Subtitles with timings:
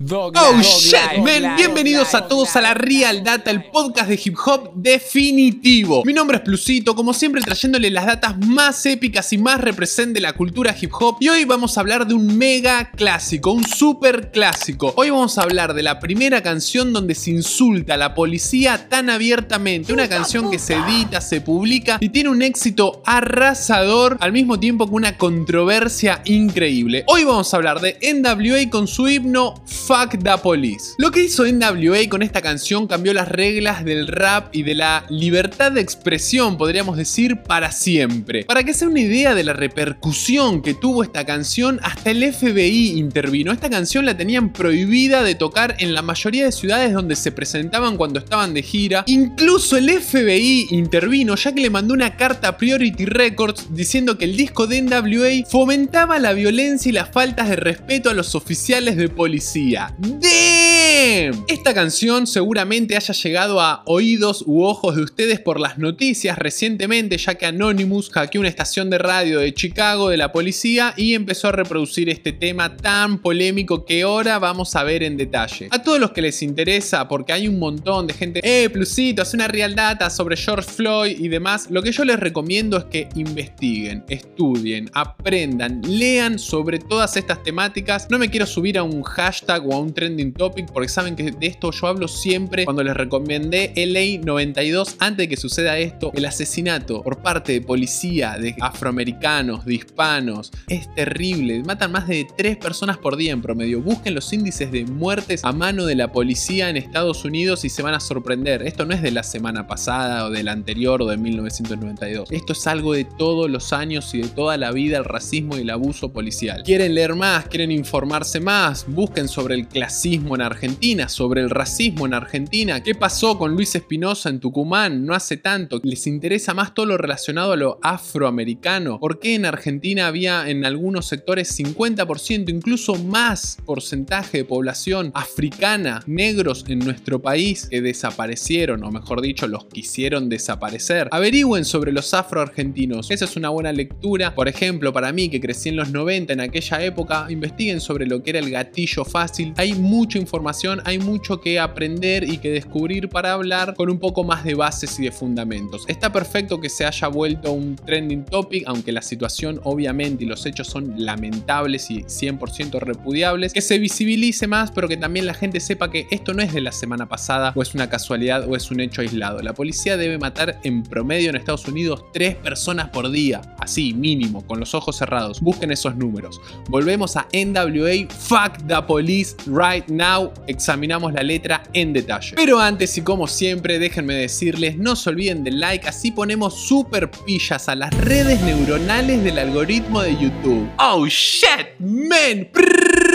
[0.00, 1.42] Dog Oh Life, shit, Dog man.
[1.42, 6.04] Dog Bienvenidos a todos a la Real Data, el podcast de hip hop definitivo.
[6.04, 10.20] Mi nombre es Plusito, como siempre trayéndole las datas más épicas y más represent de
[10.20, 11.16] la cultura hip hop.
[11.18, 14.94] Y hoy vamos a hablar de un mega clásico, un super clásico.
[14.96, 19.10] Hoy vamos a hablar de la primera canción donde se insulta a la policía tan
[19.10, 19.92] abiertamente.
[19.92, 24.86] Una canción que se edita, se publica y tiene un éxito arrasador al mismo tiempo
[24.86, 27.02] que una controversia increíble.
[27.08, 29.56] Hoy vamos a hablar de NWA con su himno
[29.88, 30.92] Fuck the Police.
[30.98, 35.06] Lo que hizo NWA con esta canción cambió las reglas del rap y de la
[35.08, 38.44] libertad de expresión, podríamos decir, para siempre.
[38.44, 42.98] Para que se una idea de la repercusión que tuvo esta canción, hasta el FBI
[42.98, 43.50] intervino.
[43.50, 47.96] Esta canción la tenían prohibida de tocar en la mayoría de ciudades donde se presentaban
[47.96, 49.04] cuando estaban de gira.
[49.06, 54.26] Incluso el FBI intervino ya que le mandó una carta a Priority Records diciendo que
[54.26, 58.98] el disco de NWA fomentaba la violencia y las faltas de respeto a los oficiales
[58.98, 59.77] de policía.
[59.78, 59.92] や。
[60.00, 60.57] で
[60.98, 67.16] Esta canción seguramente haya llegado a oídos u ojos de ustedes por las noticias recientemente,
[67.18, 71.48] ya que Anonymous hackeó una estación de radio de Chicago de la policía y empezó
[71.48, 75.68] a reproducir este tema tan polémico que ahora vamos a ver en detalle.
[75.70, 79.36] A todos los que les interesa, porque hay un montón de gente, eh, Plusito, hace
[79.36, 83.08] una real data sobre George Floyd y demás, lo que yo les recomiendo es que
[83.14, 88.08] investiguen, estudien, aprendan, lean sobre todas estas temáticas.
[88.10, 91.30] No me quiero subir a un hashtag o a un trending topic porque saben que
[91.30, 96.10] de esto yo hablo siempre cuando les recomendé LA 92 antes de que suceda esto.
[96.14, 101.62] El asesinato por parte de policía, de afroamericanos, de hispanos, es terrible.
[101.64, 103.80] Matan más de 3 personas por día en promedio.
[103.80, 107.82] Busquen los índices de muertes a mano de la policía en Estados Unidos y se
[107.82, 108.62] van a sorprender.
[108.62, 112.30] Esto no es de la semana pasada o del anterior o de 1992.
[112.30, 115.62] Esto es algo de todos los años y de toda la vida el racismo y
[115.62, 116.62] el abuso policial.
[116.64, 117.46] ¿Quieren leer más?
[117.46, 118.86] ¿Quieren informarse más?
[118.88, 120.77] Busquen sobre el clasismo en Argentina,
[121.08, 122.84] sobre el racismo en Argentina.
[122.84, 125.80] ¿Qué pasó con Luis Espinosa en Tucumán no hace tanto?
[125.82, 129.00] ¿Les interesa más todo lo relacionado a lo afroamericano?
[129.00, 136.00] ¿Por qué en Argentina había en algunos sectores 50%, incluso más porcentaje de población africana,
[136.06, 141.08] negros en nuestro país que desaparecieron, o mejor dicho, los quisieron desaparecer?
[141.10, 143.10] Averigüen sobre los afroargentinos.
[143.10, 144.32] Esa es una buena lectura.
[144.32, 148.22] Por ejemplo, para mí que crecí en los 90 en aquella época, investiguen sobre lo
[148.22, 149.52] que era el gatillo fácil.
[149.56, 154.24] Hay mucha información, hay mucho que aprender y que descubrir para hablar con un poco
[154.24, 155.84] más de bases y de fundamentos.
[155.88, 160.44] Está perfecto que se haya vuelto un trending topic, aunque la situación obviamente y los
[160.46, 165.60] hechos son lamentables y 100% repudiables, que se visibilice más, pero que también la gente
[165.60, 168.70] sepa que esto no es de la semana pasada o es una casualidad o es
[168.70, 169.40] un hecho aislado.
[169.42, 174.46] La policía debe matar en promedio en Estados Unidos 3 personas por día, así mínimo,
[174.46, 175.40] con los ojos cerrados.
[175.40, 176.40] Busquen esos números.
[176.68, 180.32] Volvemos a NWA, fuck the police right now.
[180.58, 182.32] Examinamos la letra en detalle.
[182.34, 187.08] Pero antes y como siempre, déjenme decirles, no se olviden del like, así ponemos super
[187.08, 190.68] pillas a las redes neuronales del algoritmo de YouTube.
[190.80, 192.48] Oh shit, man.
[192.52, 193.07] Prrrra.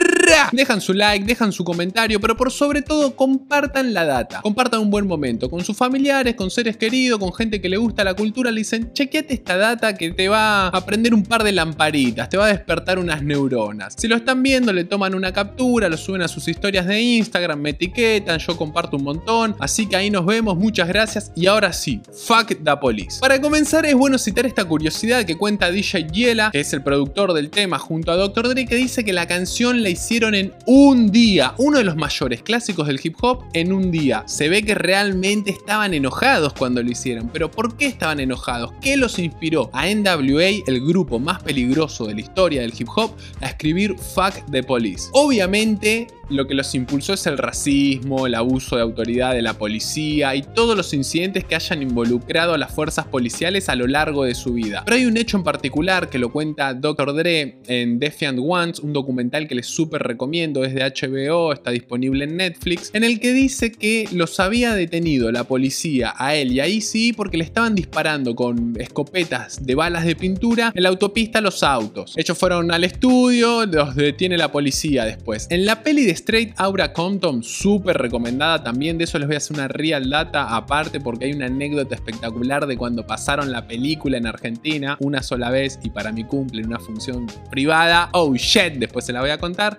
[0.53, 4.41] Dejan su like, dejan su comentario, pero por sobre todo compartan la data.
[4.41, 8.03] Compartan un buen momento con sus familiares, con seres queridos, con gente que le gusta
[8.03, 8.51] la cultura.
[8.51, 12.37] Le dicen, chequeate esta data que te va a prender un par de lamparitas, te
[12.37, 13.95] va a despertar unas neuronas.
[13.97, 17.59] Si lo están viendo, le toman una captura, lo suben a sus historias de Instagram,
[17.59, 19.55] me etiquetan, yo comparto un montón.
[19.59, 21.31] Así que ahí nos vemos, muchas gracias.
[21.35, 23.19] Y ahora sí, fuck the police.
[23.19, 27.33] Para comenzar, es bueno citar esta curiosidad que cuenta DJ Yela, que es el productor
[27.33, 28.49] del tema, junto a Dr.
[28.49, 31.53] Dre, que dice que la canción la hicieron en un día.
[31.57, 34.23] Uno de los mayores clásicos del hip hop en un día.
[34.27, 37.29] Se ve que realmente estaban enojados cuando lo hicieron.
[37.29, 38.71] Pero ¿por qué estaban enojados?
[38.81, 43.11] ¿Qué los inspiró a NWA, el grupo más peligroso de la historia del hip hop,
[43.41, 45.09] a escribir Fuck the Police?
[45.13, 50.35] Obviamente lo que los impulsó es el racismo, el abuso de autoridad de la policía
[50.35, 54.33] y todos los incidentes que hayan involucrado a las fuerzas policiales a lo largo de
[54.33, 54.83] su vida.
[54.85, 57.13] Pero hay un hecho en particular que lo cuenta Dr.
[57.13, 62.23] Dre en Defiant Ones, un documental que les súper recomiendo, es de HBO, está disponible
[62.23, 66.59] en Netflix, en el que dice que los había detenido la policía a él y
[66.59, 71.37] a Easy porque le estaban disparando con escopetas de balas de pintura en la autopista
[71.37, 72.13] a los autos.
[72.17, 75.45] Ellos fueron al estudio, los detiene la policía después.
[75.51, 78.97] En la peli de Straight Aura Compton, súper recomendada también.
[78.97, 82.65] De eso les voy a hacer una real data aparte porque hay una anécdota espectacular
[82.65, 86.67] de cuando pasaron la película en Argentina una sola vez y para mi cumple en
[86.69, 88.09] una función privada.
[88.13, 89.75] Oh shit, después se la voy a contar.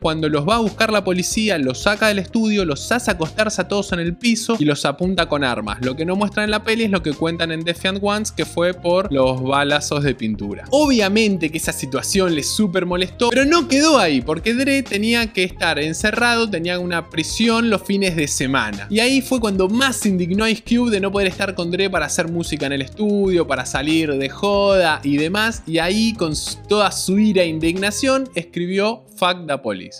[0.00, 3.68] Cuando los va a buscar la policía, los saca del estudio, los hace acostarse a
[3.68, 5.78] todos en el piso y los apunta con armas.
[5.80, 8.44] Lo que no muestran en la peli es lo que cuentan en Defiant Ones, que
[8.44, 10.64] fue por los balazos de pintura.
[10.70, 15.44] Obviamente que esa situación les súper molestó, pero no quedó ahí, porque Dre tenía que
[15.44, 18.86] estar encerrado, tenía una prisión los fines de semana.
[18.90, 21.90] Y ahí fue cuando más se indignó Ice Cube de no poder estar con Dre
[21.90, 25.62] para hacer música en el estudio, para salir de joda y demás.
[25.66, 26.34] Y ahí, con
[26.68, 29.53] toda su ira e indignación, escribió Fuck the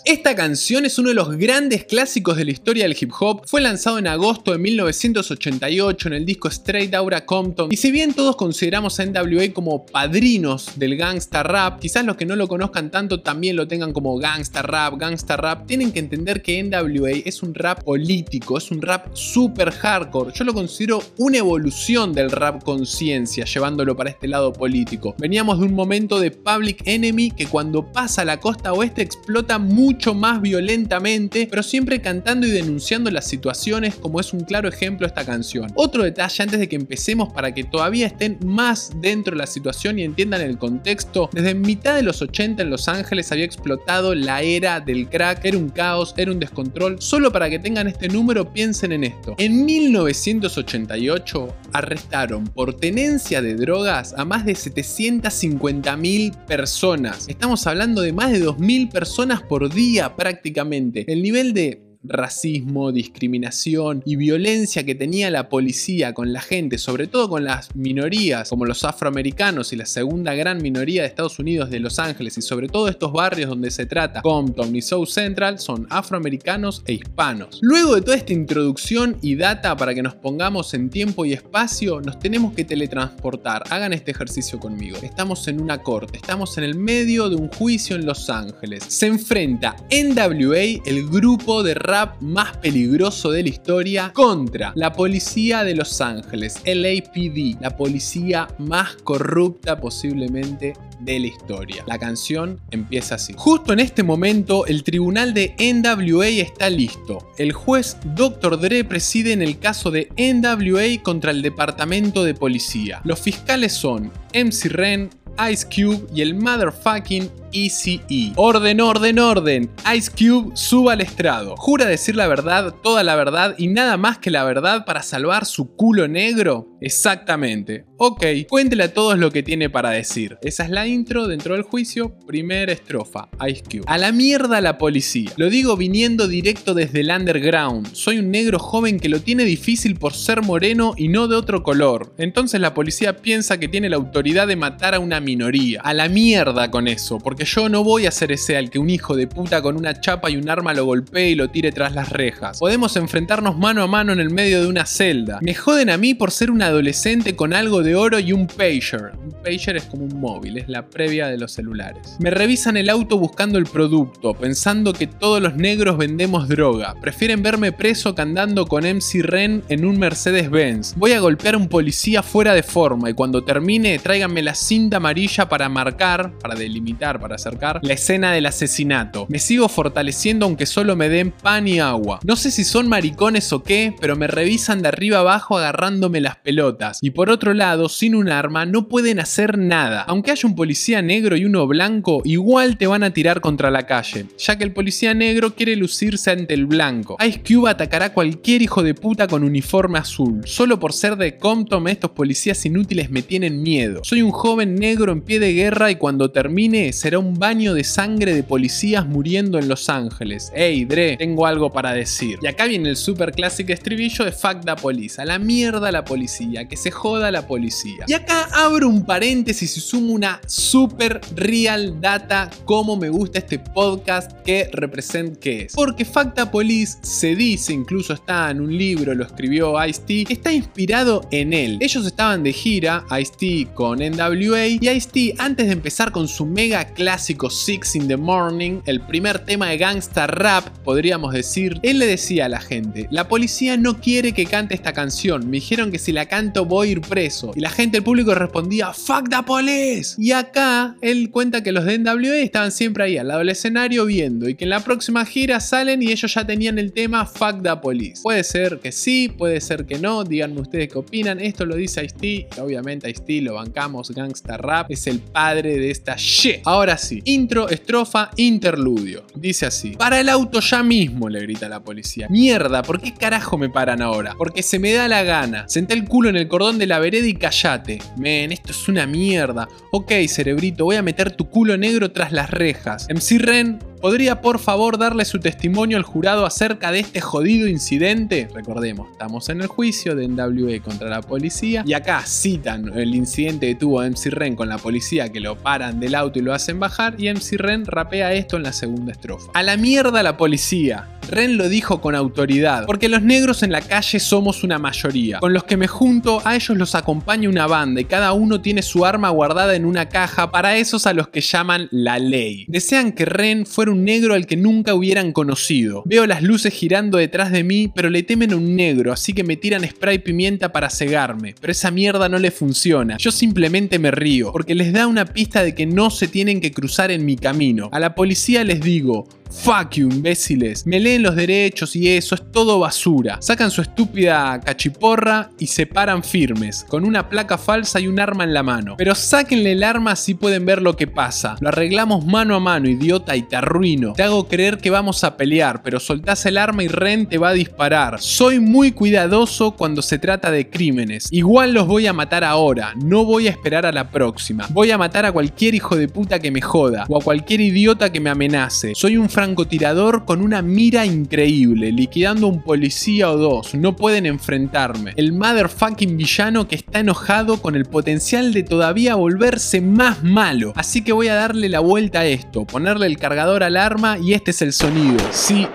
[0.05, 3.61] Esta canción es uno de los grandes clásicos de la historia del hip hop, fue
[3.61, 7.69] lanzado en agosto de 1988 en el disco Straight Outta Compton.
[7.71, 12.25] Y si bien todos consideramos a NWA como padrinos del gangsta rap, quizás los que
[12.25, 16.41] no lo conozcan tanto también lo tengan como gangsta rap, gangsta rap, tienen que entender
[16.41, 21.37] que NWA es un rap político, es un rap super hardcore, yo lo considero una
[21.37, 25.15] evolución del rap conciencia, llevándolo para este lado político.
[25.17, 30.13] Veníamos de un momento de Public Enemy que cuando pasa la costa oeste explota mucho
[30.13, 35.25] más violentamente, pero siempre cantando y denunciando las situaciones como es un claro ejemplo esta
[35.25, 35.71] canción.
[35.75, 39.99] Otro detalle antes de que empecemos para que todavía estén más dentro de la situación
[39.99, 44.41] y entiendan el contexto, desde mitad de los 80 en Los Ángeles había explotado la
[44.41, 48.51] era del crack, era un caos, era un descontrol, solo para que tengan este número
[48.51, 49.35] piensen en esto.
[49.37, 57.27] En 1988 arrestaron por tenencia de drogas a más de 750.000 personas.
[57.27, 61.05] Estamos hablando de más de 2.000 personas por día prácticamente.
[61.11, 67.07] El nivel de racismo, discriminación y violencia que tenía la policía con la gente, sobre
[67.07, 71.69] todo con las minorías como los afroamericanos y la segunda gran minoría de Estados Unidos
[71.69, 75.59] de Los Ángeles y sobre todo estos barrios donde se trata Compton y South Central
[75.59, 77.59] son afroamericanos e hispanos.
[77.61, 82.01] Luego de toda esta introducción y data para que nos pongamos en tiempo y espacio,
[82.01, 83.63] nos tenemos que teletransportar.
[83.69, 84.97] Hagan este ejercicio conmigo.
[85.01, 88.83] Estamos en una corte, estamos en el medio de un juicio en Los Ángeles.
[88.87, 91.73] Se enfrenta NWA, el grupo de
[92.19, 98.95] más peligroso de la historia contra la policía de Los Ángeles, LAPD, la policía más
[99.03, 101.83] corrupta posiblemente de la historia.
[101.87, 103.33] La canción empieza así.
[103.37, 107.31] Justo en este momento el tribunal de NWA está listo.
[107.37, 108.59] El juez Dr.
[108.59, 113.01] Dre preside en el caso de NWA contra el departamento de policía.
[113.03, 115.09] Los fiscales son MC Ren,
[115.51, 118.33] Ice Cube y el motherfucking ECE.
[118.35, 119.71] Orden, orden, orden.
[119.95, 121.55] Ice Cube suba al estrado.
[121.57, 125.45] Jura decir la verdad, toda la verdad y nada más que la verdad para salvar
[125.45, 126.67] su culo negro.
[126.81, 127.85] Exactamente.
[127.97, 130.37] Ok, cuéntele a todos lo que tiene para decir.
[130.41, 132.13] Esa es la intro dentro del juicio.
[132.27, 133.29] Primera estrofa.
[133.47, 133.85] Ice Cube.
[133.87, 135.31] A la mierda la policía.
[135.37, 137.93] Lo digo viniendo directo desde el underground.
[137.93, 141.63] Soy un negro joven que lo tiene difícil por ser moreno y no de otro
[141.63, 142.13] color.
[142.17, 145.81] Entonces la policía piensa que tiene la autoridad de matar a una minoría.
[145.81, 148.89] A la mierda con eso, porque yo no voy a ser ese al que un
[148.89, 151.93] hijo de puta con una chapa y un arma lo golpee y lo tire tras
[151.93, 152.59] las rejas.
[152.59, 155.39] Podemos enfrentarnos mano a mano en el medio de una celda.
[155.41, 159.13] Me joden a mí por ser un adolescente con algo de oro y un pager.
[159.45, 162.17] Pager es como un móvil, es la previa de los celulares.
[162.19, 166.95] Me revisan el auto buscando el producto, pensando que todos los negros vendemos droga.
[166.99, 170.95] Prefieren verme preso que andando con MC Ren en un Mercedes Benz.
[170.95, 174.97] Voy a golpear a un policía fuera de forma y cuando termine tráiganme la cinta
[174.97, 179.27] amarilla para marcar, para delimitar, para acercar la escena del asesinato.
[179.29, 182.19] Me sigo fortaleciendo aunque solo me den pan y agua.
[182.23, 186.37] No sé si son maricones o qué, pero me revisan de arriba abajo agarrándome las
[186.37, 186.97] pelotas.
[187.03, 190.01] Y por otro lado, sin un arma no pueden hacer nada.
[190.03, 193.85] Aunque haya un policía negro y uno blanco, igual te van a tirar contra la
[193.85, 197.17] calle, ya que el policía negro quiere lucirse ante el blanco.
[197.25, 200.41] Ice Cube atacará a cualquier hijo de puta con uniforme azul.
[200.45, 204.01] Solo por ser de Compton, estos policías inútiles me tienen miedo.
[204.03, 207.83] Soy un joven negro en pie de guerra y cuando termine será un baño de
[207.83, 210.51] sangre de policías muriendo en Los Ángeles.
[210.55, 212.39] Ey, Dre, tengo algo para decir.
[212.41, 215.21] Y acá viene el super clásico estribillo de Fuck the Police.
[215.21, 218.05] A la mierda la policía, que se joda la policía.
[218.07, 223.57] Y acá abro un paréntesis y sumo una super real data como me gusta este
[223.57, 225.73] podcast que represent que es.
[225.73, 226.05] Porque
[226.51, 231.79] Police se dice, incluso está en un libro, lo escribió Ice-T, está inspirado en él.
[231.81, 236.85] Ellos estaban de gira, Ice-T con NWA, y Ice-T antes de empezar con su mega
[236.85, 242.05] clásico Six in the Morning, el primer tema de gangsta rap, podríamos decir, él le
[242.05, 245.97] decía a la gente, la policía no quiere que cante esta canción, me dijeron que
[245.97, 247.53] si la canto voy a ir preso.
[247.55, 250.15] Y la gente, el público respondía, the police.
[250.17, 254.05] Y acá él cuenta que los de NWA estaban siempre ahí al lado del escenario
[254.05, 257.61] viendo y que en la próxima gira salen y ellos ya tenían el tema fuck
[257.61, 258.21] the police.
[258.21, 261.39] Puede ser que sí, puede ser que no, díganme ustedes qué opinan.
[261.39, 266.15] Esto lo dice Ice-T, obviamente Ice-T lo bancamos, gangsta rap, es el padre de esta
[266.17, 266.61] shit.
[266.65, 269.25] Ahora sí, intro, estrofa, interludio.
[269.35, 269.91] Dice así.
[269.91, 272.27] Para el auto ya mismo, le grita la policía.
[272.29, 274.33] Mierda, ¿por qué carajo me paran ahora?
[274.37, 275.65] Porque se me da la gana.
[275.67, 277.99] Senté el culo en el cordón de la vereda y callate.
[278.17, 279.67] Men, esto es una mierda.
[279.91, 283.07] Ok, cerebrito, voy a meter tu culo negro tras las rejas.
[283.09, 288.47] MC Ren ¿Podría por favor darle su testimonio al jurado acerca de este jodido incidente?
[288.53, 293.65] Recordemos, estamos en el juicio de NWE contra la policía y acá citan el incidente
[293.65, 296.79] que tuvo MC Ren con la policía que lo paran del auto y lo hacen
[296.79, 299.49] bajar y MC Ren rapea esto en la segunda estrofa.
[299.55, 301.09] A la mierda la policía.
[301.27, 305.39] Ren lo dijo con autoridad, porque los negros en la calle somos una mayoría.
[305.39, 308.83] Con los que me junto, a ellos los acompaña una banda y cada uno tiene
[308.83, 312.65] su arma guardada en una caja para esos a los que llaman la ley.
[312.67, 316.03] Desean que Ren fuera un negro al que nunca hubieran conocido.
[316.05, 319.43] Veo las luces girando detrás de mí, pero le temen a un negro, así que
[319.43, 321.55] me tiran spray pimienta para cegarme.
[321.59, 323.17] Pero esa mierda no le funciona.
[323.17, 326.71] Yo simplemente me río, porque les da una pista de que no se tienen que
[326.71, 327.89] cruzar en mi camino.
[327.91, 330.85] A la policía les digo, Fuck you, imbéciles.
[330.85, 333.37] Me leen los derechos y eso es todo basura.
[333.41, 338.43] Sacan su estúpida cachiporra y se paran firmes, con una placa falsa y un arma
[338.43, 338.95] en la mano.
[338.97, 341.55] Pero sáquenle el arma así pueden ver lo que pasa.
[341.59, 344.13] Lo arreglamos mano a mano, idiota, y te arruino.
[344.13, 347.49] Te hago creer que vamos a pelear, pero soltás el arma y Ren te va
[347.49, 348.21] a disparar.
[348.21, 351.27] Soy muy cuidadoso cuando se trata de crímenes.
[351.31, 354.67] Igual los voy a matar ahora, no voy a esperar a la próxima.
[354.69, 358.11] Voy a matar a cualquier hijo de puta que me joda, o a cualquier idiota
[358.11, 358.93] que me amenace.
[358.95, 365.11] Soy un francotirador con una mira increíble, liquidando un policía o dos, no pueden enfrentarme.
[365.17, 370.71] El motherfucking villano que está enojado con el potencial de todavía volverse más malo.
[370.77, 374.31] Así que voy a darle la vuelta a esto, ponerle el cargador al arma y
[374.31, 375.17] este es el sonido.
[375.31, 375.67] Sí,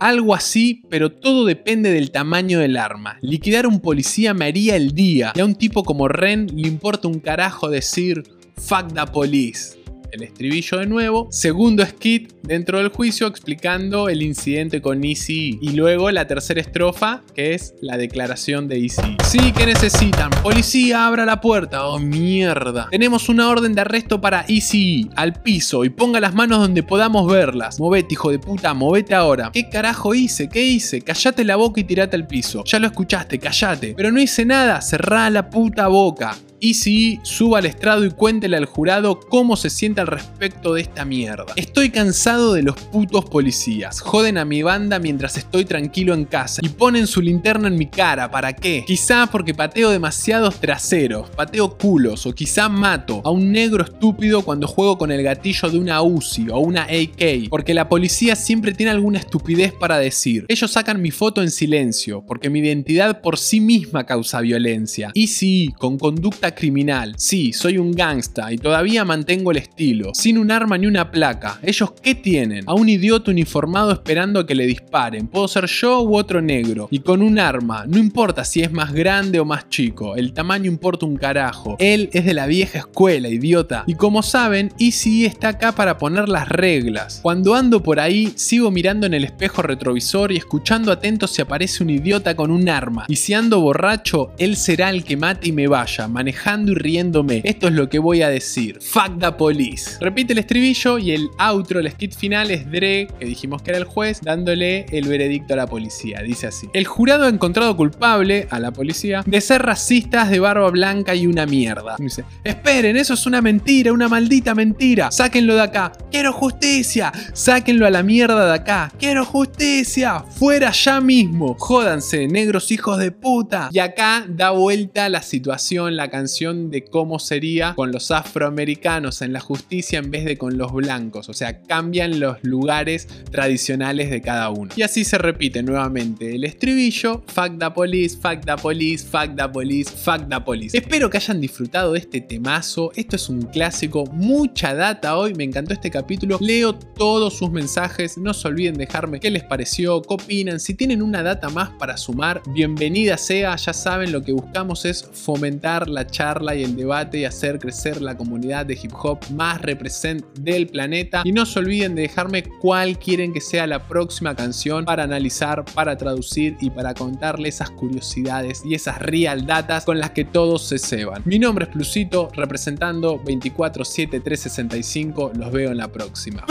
[0.00, 3.18] algo así, pero todo depende del tamaño del arma.
[3.20, 5.34] Liquidar un policía me haría el día.
[5.36, 8.24] Y a un tipo como Ren le importa un carajo decir
[8.56, 9.77] fuck the police
[10.12, 11.28] el estribillo de nuevo.
[11.30, 15.58] Segundo skit dentro del juicio explicando el incidente con Easy.
[15.60, 19.16] Y luego la tercera estrofa, que es la declaración de Easy.
[19.24, 20.30] Sí, que necesitan?
[20.42, 21.86] Policía, abra la puerta.
[21.86, 22.88] Oh, mierda.
[22.90, 25.08] Tenemos una orden de arresto para Easy.
[25.16, 27.78] Al piso y ponga las manos donde podamos verlas.
[27.80, 29.50] Movete, hijo de puta, movete ahora.
[29.52, 30.48] ¿Qué carajo hice?
[30.48, 31.02] ¿Qué hice?
[31.02, 32.64] Callate la boca y tirate al piso.
[32.64, 33.94] Ya lo escuchaste, callate.
[33.96, 36.36] Pero no hice nada, cerrá la puta boca.
[36.60, 41.04] Easy suba al estrado y cuéntele al jurado cómo se siente al respecto de esta
[41.04, 41.46] mierda.
[41.56, 44.00] Estoy cansado de los putos policías.
[44.00, 47.86] Joden a mi banda mientras estoy tranquilo en casa y ponen su linterna en mi
[47.86, 48.30] cara.
[48.30, 48.84] ¿Para qué?
[48.86, 54.66] Quizá porque pateo demasiados traseros, pateo culos o quizá mato a un negro estúpido cuando
[54.66, 57.48] juego con el gatillo de una Uzi o una AK.
[57.50, 60.44] Porque la policía siempre tiene alguna estupidez para decir.
[60.48, 65.10] Ellos sacan mi foto en silencio porque mi identidad por sí misma causa violencia.
[65.14, 67.14] Y sí, con conducta criminal.
[67.16, 70.12] Sí, soy un gangsta y todavía mantengo el estilo.
[70.14, 71.58] Sin un arma ni una placa.
[71.62, 72.64] ¿Ellos qué tienen?
[72.66, 75.28] A un idiota uniformado esperando a que le disparen.
[75.28, 76.88] Puedo ser yo u otro negro.
[76.90, 77.84] Y con un arma.
[77.86, 80.16] No importa si es más grande o más chico.
[80.16, 81.76] El tamaño importa un carajo.
[81.78, 83.84] Él es de la vieja escuela, idiota.
[83.86, 87.20] Y como saben, Easy está acá para poner las reglas.
[87.22, 91.82] Cuando ando por ahí, sigo mirando en el espejo retrovisor y escuchando atento si aparece
[91.82, 93.06] un idiota con un arma.
[93.08, 97.42] Y si ando borracho, él será el que mate y me vaya, manejando y riéndome.
[97.44, 98.78] Esto es lo que voy a decir.
[98.80, 99.98] Fuck the police.
[100.00, 103.78] Repite el estribillo y el outro, el skit final es Dre, que dijimos que era
[103.78, 106.22] el juez, dándole el veredicto a la policía.
[106.22, 106.68] Dice así.
[106.72, 111.26] El jurado ha encontrado culpable a la policía de ser racistas de barba blanca y
[111.26, 111.96] una mierda.
[111.98, 115.10] Dice, esperen, eso es una mentira, una maldita mentira.
[115.10, 115.92] Sáquenlo de acá.
[116.10, 117.12] Quiero justicia.
[117.34, 118.92] Sáquenlo a la mierda de acá.
[118.98, 120.20] Quiero justicia.
[120.20, 121.56] Fuera ya mismo.
[121.58, 123.68] Jódanse, negros hijos de puta.
[123.72, 129.32] Y acá da vuelta la situación, la canción de cómo sería con los afroamericanos en
[129.32, 131.28] la justicia en vez de con los blancos.
[131.30, 134.70] O sea, cambian los lugares tradicionales de cada uno.
[134.76, 139.48] Y así se repite nuevamente el estribillo: fuck the police, fuck the police, fuck the
[139.48, 140.76] police, fuck the police.
[140.76, 142.92] Espero que hayan disfrutado de este temazo.
[142.94, 145.34] Esto es un clásico, mucha data hoy.
[145.34, 146.36] Me encantó este capítulo.
[146.40, 148.18] Leo todos sus mensajes.
[148.18, 150.60] No se olviden dejarme qué les pareció, qué opinan.
[150.60, 153.56] Si tienen una data más para sumar, bienvenida sea.
[153.56, 156.17] Ya saben, lo que buscamos es fomentar la charla
[156.56, 161.22] y el debate y hacer crecer la comunidad de hip hop más represent del planeta.
[161.24, 165.64] Y no se olviden de dejarme cuál quieren que sea la próxima canción para analizar,
[165.74, 170.66] para traducir y para contarle esas curiosidades y esas real datas con las que todos
[170.66, 171.22] se ceban.
[171.24, 175.34] Mi nombre es Plusito, representando 24-7-365.
[175.34, 176.44] Los veo en la próxima.